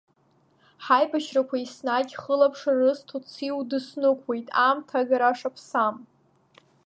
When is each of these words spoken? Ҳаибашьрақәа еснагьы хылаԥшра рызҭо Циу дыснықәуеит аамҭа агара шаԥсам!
Ҳаибашьрақәа 0.83 1.57
еснагьы 1.59 2.17
хылаԥшра 2.21 2.73
рызҭо 2.79 3.17
Циу 3.31 3.61
дыснықәуеит 3.69 4.47
аамҭа 4.63 4.95
агара 5.01 5.37
шаԥсам! 5.39 5.95